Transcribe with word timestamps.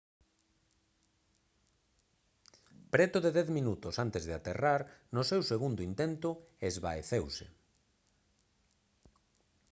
preto 2.93 3.17
de 3.25 3.31
dez 3.37 3.47
minutos 3.57 3.95
antes 4.05 4.23
de 4.27 4.33
aterrar 4.39 4.81
no 5.15 5.23
seu 5.29 5.41
segundo 5.51 5.79
intento 5.89 6.29
esvaeceuse 6.69 7.47